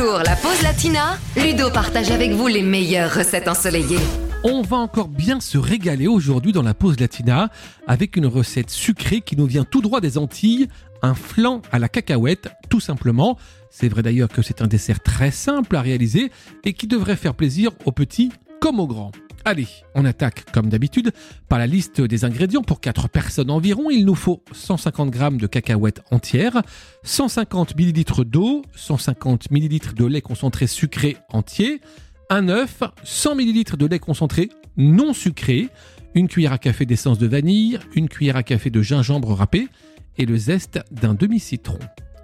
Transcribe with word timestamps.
la 0.00 0.34
pause 0.36 0.62
latina, 0.62 1.18
Ludo 1.36 1.70
partage 1.70 2.10
avec 2.10 2.30
vous 2.32 2.46
les 2.46 2.62
meilleures 2.62 3.14
recettes 3.14 3.48
ensoleillées. 3.48 3.98
On 4.42 4.62
va 4.62 4.78
encore 4.78 5.08
bien 5.08 5.40
se 5.40 5.58
régaler 5.58 6.06
aujourd'hui 6.06 6.52
dans 6.52 6.62
la 6.62 6.72
pause 6.72 6.98
latina 6.98 7.50
avec 7.86 8.16
une 8.16 8.26
recette 8.26 8.70
sucrée 8.70 9.20
qui 9.20 9.36
nous 9.36 9.46
vient 9.46 9.64
tout 9.64 9.82
droit 9.82 10.00
des 10.00 10.16
Antilles, 10.16 10.68
un 11.02 11.14
flan 11.14 11.60
à 11.70 11.78
la 11.78 11.90
cacahuète, 11.90 12.48
tout 12.70 12.80
simplement. 12.80 13.36
C'est 13.70 13.88
vrai 13.88 14.02
d'ailleurs 14.02 14.30
que 14.30 14.40
c'est 14.40 14.62
un 14.62 14.66
dessert 14.66 15.00
très 15.00 15.30
simple 15.30 15.76
à 15.76 15.82
réaliser 15.82 16.32
et 16.64 16.72
qui 16.72 16.86
devrait 16.86 17.16
faire 17.16 17.34
plaisir 17.34 17.70
aux 17.84 17.92
petits 17.92 18.30
comme 18.60 18.80
aux 18.80 18.86
grands. 18.86 19.12
Allez, 19.44 19.68
on 19.94 20.04
attaque 20.04 20.50
comme 20.52 20.68
d'habitude 20.68 21.12
par 21.48 21.58
la 21.58 21.66
liste 21.66 22.02
des 22.02 22.24
ingrédients. 22.26 22.62
Pour 22.62 22.80
4 22.80 23.08
personnes 23.08 23.50
environ, 23.50 23.90
il 23.90 24.04
nous 24.04 24.14
faut 24.14 24.44
150 24.52 25.14
g 25.14 25.28
de 25.32 25.46
cacahuètes 25.46 26.02
entières, 26.10 26.62
150 27.04 27.74
ml 27.74 28.24
d'eau, 28.24 28.62
150 28.74 29.50
ml 29.50 29.94
de 29.94 30.04
lait 30.04 30.20
concentré 30.20 30.66
sucré 30.66 31.16
entier, 31.30 31.80
un 32.28 32.50
œuf, 32.50 32.82
100 33.02 33.36
ml 33.36 33.76
de 33.78 33.86
lait 33.86 33.98
concentré 33.98 34.50
non 34.76 35.14
sucré, 35.14 35.68
une 36.14 36.28
cuillère 36.28 36.52
à 36.52 36.58
café 36.58 36.84
d'essence 36.84 37.18
de 37.18 37.26
vanille, 37.26 37.78
une 37.94 38.08
cuillère 38.08 38.36
à 38.36 38.42
café 38.42 38.68
de 38.68 38.82
gingembre 38.82 39.32
râpé 39.32 39.68
et 40.18 40.26
le 40.26 40.36
zeste 40.36 40.80
d'un 40.90 41.14
demi-citron. 41.14 41.78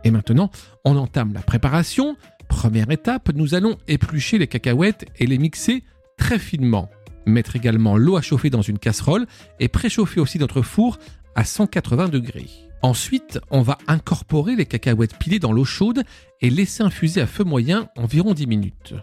Et 0.04 0.10
maintenant, 0.10 0.50
on 0.84 0.96
entame 0.96 1.32
la 1.32 1.40
préparation. 1.40 2.16
Première 2.46 2.90
étape, 2.90 3.30
nous 3.34 3.54
allons 3.54 3.78
éplucher 3.88 4.36
les 4.36 4.46
cacahuètes 4.46 5.06
et 5.18 5.26
les 5.26 5.38
mixer 5.38 5.82
très 6.18 6.38
finement. 6.38 6.90
Mettre 7.26 7.56
également 7.56 7.96
l'eau 7.96 8.16
à 8.16 8.22
chauffer 8.22 8.50
dans 8.50 8.62
une 8.62 8.78
casserole 8.78 9.26
et 9.60 9.68
préchauffer 9.68 10.20
aussi 10.20 10.38
notre 10.38 10.62
four 10.62 10.98
à 11.34 11.44
180 11.44 12.08
degrés. 12.08 12.48
Ensuite, 12.82 13.40
on 13.50 13.62
va 13.62 13.78
incorporer 13.88 14.54
les 14.54 14.66
cacahuètes 14.66 15.18
pilées 15.18 15.38
dans 15.40 15.52
l'eau 15.52 15.64
chaude 15.64 16.02
et 16.40 16.50
laisser 16.50 16.82
infuser 16.82 17.20
à 17.20 17.26
feu 17.26 17.42
moyen 17.42 17.88
environ 17.96 18.32
10 18.32 18.46
minutes. 18.46 18.94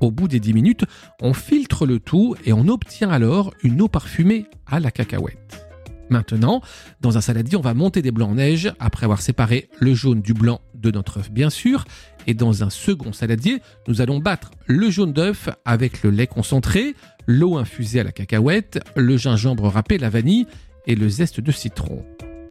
Au 0.00 0.10
bout 0.10 0.28
des 0.28 0.40
10 0.40 0.54
minutes, 0.54 0.84
on 1.20 1.34
filtre 1.34 1.86
le 1.86 1.98
tout 1.98 2.36
et 2.44 2.52
on 2.52 2.68
obtient 2.68 3.10
alors 3.10 3.52
une 3.62 3.80
eau 3.80 3.88
parfumée 3.88 4.46
à 4.66 4.80
la 4.80 4.90
cacahuète. 4.90 5.66
Maintenant, 6.10 6.60
dans 7.00 7.16
un 7.16 7.20
saladier, 7.20 7.56
on 7.56 7.62
va 7.62 7.72
monter 7.72 8.02
des 8.02 8.10
blancs 8.10 8.30
en 8.30 8.34
neige 8.34 8.72
après 8.78 9.04
avoir 9.04 9.22
séparé 9.22 9.70
le 9.80 9.94
jaune 9.94 10.20
du 10.20 10.34
blanc 10.34 10.60
de 10.74 10.90
notre 10.90 11.20
œuf 11.20 11.30
bien 11.30 11.50
sûr. 11.50 11.84
Et 12.26 12.34
dans 12.34 12.62
un 12.62 12.70
second 12.70 13.12
saladier, 13.12 13.60
nous 13.88 14.00
allons 14.00 14.18
battre 14.18 14.50
le 14.66 14.90
jaune 14.90 15.12
d'œuf 15.12 15.48
avec 15.64 16.02
le 16.02 16.10
lait 16.10 16.26
concentré, 16.26 16.94
l'eau 17.26 17.56
infusée 17.56 18.00
à 18.00 18.04
la 18.04 18.12
cacahuète, 18.12 18.80
le 18.96 19.16
gingembre 19.16 19.68
râpé, 19.68 19.98
la 19.98 20.10
vanille 20.10 20.46
et 20.86 20.94
le 20.94 21.08
zeste 21.08 21.40
de 21.40 21.52
citron. 21.52 22.04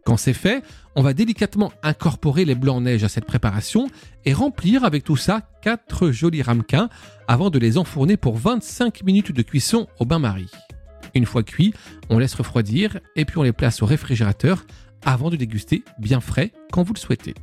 Quand 0.04 0.16
c'est 0.16 0.32
fait, 0.32 0.62
on 0.96 1.02
va 1.02 1.14
délicatement 1.14 1.72
incorporer 1.82 2.44
les 2.44 2.56
blancs 2.56 2.78
en 2.78 2.80
neige 2.82 3.04
à 3.04 3.08
cette 3.08 3.24
préparation 3.24 3.88
et 4.24 4.32
remplir 4.32 4.84
avec 4.84 5.04
tout 5.04 5.16
ça 5.16 5.42
4 5.62 6.10
jolis 6.10 6.42
ramequins 6.42 6.88
avant 7.28 7.50
de 7.50 7.58
les 7.58 7.78
enfourner 7.78 8.16
pour 8.16 8.36
25 8.36 9.04
minutes 9.04 9.32
de 9.32 9.42
cuisson 9.42 9.86
au 10.00 10.04
bain-marie. 10.04 10.50
Une 11.14 11.26
fois 11.26 11.42
cuits, 11.42 11.72
on 12.10 12.18
laisse 12.18 12.34
refroidir 12.34 12.98
et 13.16 13.24
puis 13.24 13.38
on 13.38 13.42
les 13.42 13.52
place 13.52 13.82
au 13.82 13.86
réfrigérateur 13.86 14.66
avant 15.04 15.30
de 15.30 15.36
déguster 15.36 15.84
bien 15.98 16.20
frais 16.20 16.52
quand 16.72 16.82
vous 16.82 16.94
le 16.94 16.98
souhaitez. 16.98 17.34